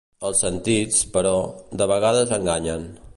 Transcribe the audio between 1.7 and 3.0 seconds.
de vegades enganyen.